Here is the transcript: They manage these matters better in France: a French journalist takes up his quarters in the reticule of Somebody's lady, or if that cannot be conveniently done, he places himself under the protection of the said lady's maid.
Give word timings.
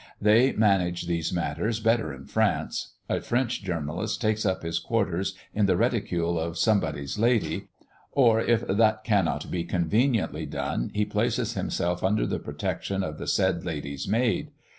They 0.19 0.51
manage 0.53 1.05
these 1.05 1.31
matters 1.31 1.79
better 1.79 2.11
in 2.11 2.25
France: 2.25 2.95
a 3.07 3.21
French 3.21 3.61
journalist 3.63 4.19
takes 4.19 4.47
up 4.47 4.63
his 4.63 4.79
quarters 4.79 5.35
in 5.53 5.67
the 5.67 5.77
reticule 5.77 6.39
of 6.39 6.57
Somebody's 6.57 7.19
lady, 7.19 7.67
or 8.11 8.39
if 8.41 8.65
that 8.65 9.03
cannot 9.03 9.51
be 9.51 9.63
conveniently 9.63 10.47
done, 10.47 10.89
he 10.95 11.05
places 11.05 11.53
himself 11.53 12.03
under 12.03 12.25
the 12.25 12.39
protection 12.39 13.03
of 13.03 13.19
the 13.19 13.27
said 13.27 13.63
lady's 13.63 14.07
maid. 14.07 14.49